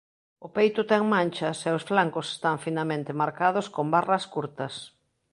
O 0.45 0.47
peito 0.57 0.81
ten 0.91 1.01
manchas 1.15 1.57
e 1.69 1.69
os 1.77 1.83
flancos 1.89 2.27
están 2.35 2.57
finamente 2.65 3.17
marcados 3.21 3.65
con 3.75 3.85
barras 3.95 4.23
curtas. 4.33 4.73